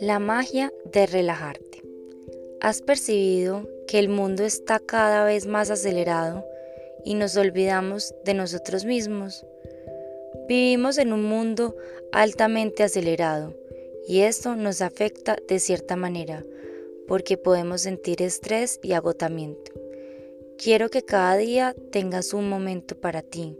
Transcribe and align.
La 0.00 0.18
magia 0.18 0.72
de 0.92 1.06
relajarte. 1.06 1.82
¿Has 2.60 2.82
percibido 2.82 3.68
que 3.86 3.98
el 3.98 4.08
mundo 4.08 4.44
está 4.44 4.80
cada 4.80 5.24
vez 5.24 5.46
más 5.46 5.70
acelerado 5.70 6.44
y 7.04 7.14
nos 7.14 7.36
olvidamos 7.36 8.14
de 8.24 8.34
nosotros 8.34 8.84
mismos? 8.84 9.46
Vivimos 10.48 10.98
en 10.98 11.12
un 11.12 11.24
mundo 11.24 11.74
altamente 12.12 12.82
acelerado 12.82 13.54
y 14.06 14.20
esto 14.20 14.56
nos 14.56 14.82
afecta 14.82 15.36
de 15.48 15.58
cierta 15.58 15.96
manera 15.96 16.44
porque 17.06 17.36
podemos 17.36 17.82
sentir 17.82 18.22
estrés 18.22 18.80
y 18.82 18.92
agotamiento. 18.92 19.72
Quiero 20.58 20.90
que 20.90 21.02
cada 21.02 21.36
día 21.36 21.74
tengas 21.90 22.32
un 22.32 22.48
momento 22.48 22.94
para 23.00 23.22
ti, 23.22 23.58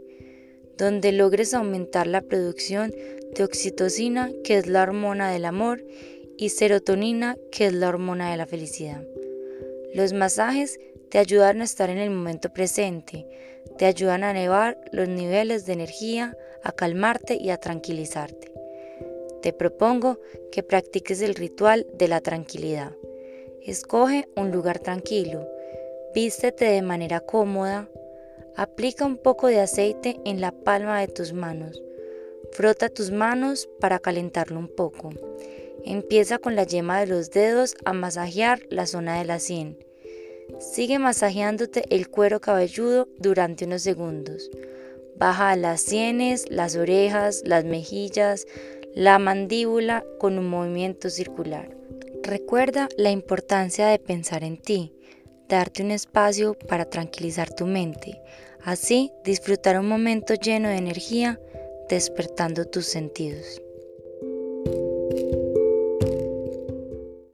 donde 0.77 1.11
logres 1.11 1.53
aumentar 1.53 2.07
la 2.07 2.21
producción 2.21 2.93
de 3.35 3.43
oxitocina, 3.43 4.31
que 4.43 4.57
es 4.57 4.67
la 4.67 4.83
hormona 4.83 5.31
del 5.31 5.45
amor, 5.45 5.83
y 6.37 6.49
serotonina, 6.49 7.37
que 7.51 7.67
es 7.67 7.73
la 7.73 7.89
hormona 7.89 8.31
de 8.31 8.37
la 8.37 8.45
felicidad. 8.45 9.03
Los 9.93 10.13
masajes 10.13 10.79
te 11.09 11.17
ayudan 11.17 11.61
a 11.61 11.63
estar 11.63 11.89
en 11.89 11.97
el 11.97 12.09
momento 12.09 12.51
presente, 12.51 13.25
te 13.77 13.85
ayudan 13.85 14.23
a 14.23 14.31
elevar 14.31 14.77
los 14.91 15.07
niveles 15.07 15.65
de 15.65 15.73
energía, 15.73 16.37
a 16.63 16.71
calmarte 16.71 17.37
y 17.39 17.49
a 17.49 17.57
tranquilizarte. 17.57 18.51
Te 19.41 19.53
propongo 19.53 20.19
que 20.51 20.63
practiques 20.63 21.21
el 21.21 21.35
ritual 21.35 21.85
de 21.93 22.07
la 22.07 22.19
tranquilidad. 22.21 22.93
Escoge 23.61 24.27
un 24.35 24.51
lugar 24.51 24.79
tranquilo, 24.79 25.47
vístete 26.13 26.65
de 26.65 26.81
manera 26.81 27.19
cómoda, 27.19 27.89
aplica 28.55 29.05
un 29.05 29.17
poco 29.17 29.47
de 29.47 29.59
aceite 29.59 30.19
en 30.25 30.41
la 30.41 30.51
palma 30.51 30.99
de 30.99 31.07
tus 31.07 31.33
manos, 31.33 31.81
frota 32.51 32.89
tus 32.89 33.11
manos 33.11 33.69
para 33.79 33.99
calentarlo 33.99 34.59
un 34.59 34.67
poco. 34.67 35.09
Empieza 35.83 36.39
con 36.39 36.55
la 36.55 36.63
yema 36.63 36.99
de 36.99 37.07
los 37.07 37.29
dedos 37.29 37.75
a 37.85 37.93
masajear 37.93 38.61
la 38.69 38.87
zona 38.87 39.19
de 39.19 39.25
la 39.25 39.39
sien. 39.39 39.77
Sigue 40.59 40.99
masajeándote 40.99 41.83
el 41.89 42.09
cuero 42.09 42.39
cabelludo 42.39 43.07
durante 43.19 43.65
unos 43.65 43.81
segundos. 43.81 44.49
Baja 45.17 45.55
las 45.55 45.81
sienes, 45.81 46.49
las 46.49 46.75
orejas, 46.75 47.41
las 47.45 47.65
mejillas, 47.65 48.47
la 48.93 49.19
mandíbula 49.19 50.05
con 50.19 50.37
un 50.37 50.47
movimiento 50.47 51.09
circular. 51.09 51.75
Recuerda 52.23 52.89
la 52.97 53.11
importancia 53.11 53.87
de 53.87 53.99
pensar 53.99 54.43
en 54.43 54.57
ti, 54.57 54.93
darte 55.47 55.83
un 55.83 55.91
espacio 55.91 56.57
para 56.67 56.85
tranquilizar 56.85 57.53
tu 57.53 57.65
mente, 57.65 58.21
así 58.63 59.11
disfrutar 59.23 59.79
un 59.79 59.87
momento 59.87 60.33
lleno 60.33 60.69
de 60.69 60.77
energía, 60.77 61.39
despertando 61.89 62.65
tus 62.65 62.85
sentidos. 62.85 63.61